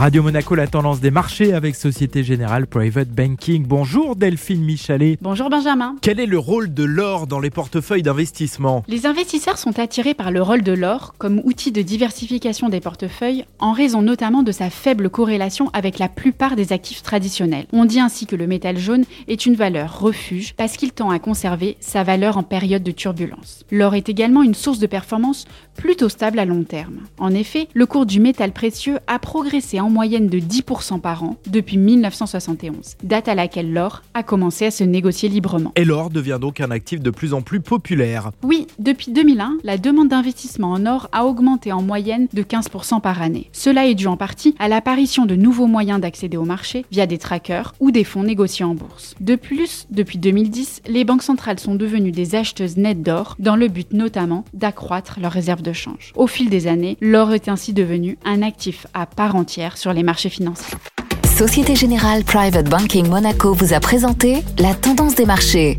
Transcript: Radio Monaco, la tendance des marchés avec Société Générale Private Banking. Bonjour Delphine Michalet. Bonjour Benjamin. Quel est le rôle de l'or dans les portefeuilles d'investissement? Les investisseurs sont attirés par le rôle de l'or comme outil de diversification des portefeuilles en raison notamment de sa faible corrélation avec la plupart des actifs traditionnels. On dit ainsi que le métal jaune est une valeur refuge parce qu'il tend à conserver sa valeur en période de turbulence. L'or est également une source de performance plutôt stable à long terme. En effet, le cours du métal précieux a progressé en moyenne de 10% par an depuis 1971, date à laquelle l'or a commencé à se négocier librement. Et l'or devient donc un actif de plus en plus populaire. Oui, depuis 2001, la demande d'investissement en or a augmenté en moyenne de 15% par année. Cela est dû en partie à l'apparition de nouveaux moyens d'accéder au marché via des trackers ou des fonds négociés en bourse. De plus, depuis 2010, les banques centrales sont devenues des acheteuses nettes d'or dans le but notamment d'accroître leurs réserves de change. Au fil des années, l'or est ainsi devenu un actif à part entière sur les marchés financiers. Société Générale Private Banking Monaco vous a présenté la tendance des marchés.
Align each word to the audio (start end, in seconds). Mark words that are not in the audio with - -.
Radio 0.00 0.22
Monaco, 0.22 0.54
la 0.54 0.66
tendance 0.66 1.00
des 1.00 1.10
marchés 1.10 1.52
avec 1.52 1.76
Société 1.76 2.24
Générale 2.24 2.66
Private 2.66 3.10
Banking. 3.10 3.66
Bonjour 3.66 4.16
Delphine 4.16 4.64
Michalet. 4.64 5.18
Bonjour 5.20 5.50
Benjamin. 5.50 5.96
Quel 6.00 6.18
est 6.20 6.24
le 6.24 6.38
rôle 6.38 6.72
de 6.72 6.84
l'or 6.84 7.26
dans 7.26 7.38
les 7.38 7.50
portefeuilles 7.50 8.00
d'investissement? 8.00 8.82
Les 8.88 9.04
investisseurs 9.04 9.58
sont 9.58 9.78
attirés 9.78 10.14
par 10.14 10.30
le 10.30 10.40
rôle 10.40 10.62
de 10.62 10.72
l'or 10.72 11.12
comme 11.18 11.42
outil 11.44 11.70
de 11.70 11.82
diversification 11.82 12.70
des 12.70 12.80
portefeuilles 12.80 13.44
en 13.58 13.72
raison 13.72 14.00
notamment 14.00 14.42
de 14.42 14.52
sa 14.52 14.70
faible 14.70 15.10
corrélation 15.10 15.68
avec 15.74 15.98
la 15.98 16.08
plupart 16.08 16.56
des 16.56 16.72
actifs 16.72 17.02
traditionnels. 17.02 17.66
On 17.74 17.84
dit 17.84 18.00
ainsi 18.00 18.24
que 18.24 18.36
le 18.36 18.46
métal 18.46 18.78
jaune 18.78 19.04
est 19.28 19.44
une 19.44 19.54
valeur 19.54 20.00
refuge 20.00 20.54
parce 20.54 20.78
qu'il 20.78 20.92
tend 20.92 21.10
à 21.10 21.18
conserver 21.18 21.76
sa 21.80 22.04
valeur 22.04 22.38
en 22.38 22.42
période 22.42 22.82
de 22.82 22.90
turbulence. 22.90 23.66
L'or 23.70 23.94
est 23.94 24.08
également 24.08 24.42
une 24.42 24.54
source 24.54 24.78
de 24.78 24.86
performance 24.86 25.44
plutôt 25.76 26.08
stable 26.08 26.38
à 26.38 26.46
long 26.46 26.62
terme. 26.62 27.00
En 27.18 27.34
effet, 27.34 27.68
le 27.74 27.84
cours 27.84 28.06
du 28.06 28.18
métal 28.18 28.52
précieux 28.52 28.96
a 29.06 29.18
progressé 29.18 29.78
en 29.78 29.89
moyenne 29.90 30.28
de 30.28 30.38
10% 30.38 31.00
par 31.00 31.24
an 31.24 31.36
depuis 31.46 31.76
1971, 31.76 32.96
date 33.02 33.28
à 33.28 33.34
laquelle 33.34 33.72
l'or 33.72 34.02
a 34.14 34.22
commencé 34.22 34.66
à 34.66 34.70
se 34.70 34.84
négocier 34.84 35.28
librement. 35.28 35.72
Et 35.76 35.84
l'or 35.84 36.10
devient 36.10 36.38
donc 36.40 36.60
un 36.60 36.70
actif 36.70 37.00
de 37.00 37.10
plus 37.10 37.34
en 37.34 37.42
plus 37.42 37.60
populaire. 37.60 38.30
Oui, 38.42 38.66
depuis 38.78 39.12
2001, 39.12 39.58
la 39.64 39.78
demande 39.78 40.08
d'investissement 40.08 40.72
en 40.72 40.86
or 40.86 41.08
a 41.12 41.26
augmenté 41.26 41.72
en 41.72 41.82
moyenne 41.82 42.28
de 42.32 42.42
15% 42.42 43.00
par 43.00 43.22
année. 43.22 43.48
Cela 43.52 43.86
est 43.86 43.94
dû 43.94 44.06
en 44.06 44.16
partie 44.16 44.54
à 44.58 44.68
l'apparition 44.68 45.26
de 45.26 45.34
nouveaux 45.34 45.66
moyens 45.66 46.00
d'accéder 46.00 46.36
au 46.36 46.44
marché 46.44 46.84
via 46.90 47.06
des 47.06 47.18
trackers 47.18 47.74
ou 47.80 47.90
des 47.90 48.04
fonds 48.04 48.22
négociés 48.22 48.64
en 48.64 48.74
bourse. 48.74 49.14
De 49.20 49.34
plus, 49.34 49.86
depuis 49.90 50.18
2010, 50.18 50.82
les 50.88 51.04
banques 51.04 51.22
centrales 51.22 51.58
sont 51.58 51.74
devenues 51.74 52.12
des 52.12 52.34
acheteuses 52.34 52.76
nettes 52.76 53.02
d'or 53.02 53.36
dans 53.38 53.56
le 53.56 53.68
but 53.68 53.92
notamment 53.92 54.44
d'accroître 54.54 55.18
leurs 55.20 55.32
réserves 55.32 55.62
de 55.62 55.72
change. 55.72 56.12
Au 56.16 56.26
fil 56.26 56.48
des 56.50 56.66
années, 56.66 56.96
l'or 57.00 57.32
est 57.32 57.48
ainsi 57.48 57.72
devenu 57.72 58.18
un 58.24 58.42
actif 58.42 58.86
à 58.94 59.06
part 59.06 59.36
entière 59.36 59.69
sur 59.76 59.92
les 59.92 60.02
marchés 60.02 60.30
financiers. 60.30 60.76
Société 61.24 61.74
Générale 61.74 62.24
Private 62.24 62.68
Banking 62.68 63.08
Monaco 63.08 63.54
vous 63.54 63.72
a 63.72 63.80
présenté 63.80 64.42
la 64.58 64.74
tendance 64.74 65.14
des 65.14 65.24
marchés. 65.26 65.78